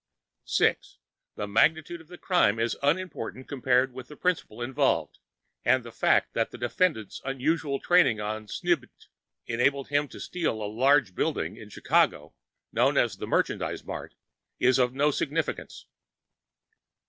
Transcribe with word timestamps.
(6) 0.45 0.97
The 1.35 1.47
magnitude 1.47 2.01
of 2.01 2.07
the 2.07 2.17
crime 2.17 2.57
is 2.57 2.75
unimportant 2.81 3.47
compared 3.47 3.93
with 3.93 4.07
the 4.07 4.15
principle 4.15 4.59
involved, 4.59 5.19
and 5.63 5.83
the 5.83 5.91
fact 5.91 6.33
that 6.33 6.49
the 6.49 6.57
defendant's 6.57 7.21
unusual 7.23 7.79
training 7.79 8.19
on 8.19 8.47
Sknnbt 8.47 8.89
enabled 9.45 9.89
him 9.89 10.07
to 10.07 10.19
steal 10.19 10.59
a 10.63 10.73
large 10.73 11.13
building 11.13 11.55
in 11.55 11.69
Chicago, 11.69 12.33
known 12.71 12.97
as 12.97 13.17
the 13.17 13.27
Merchandise 13.27 13.83
Mart, 13.83 14.15
is 14.59 14.79
of 14.79 14.91
no 14.95 15.11
significance. 15.11 15.85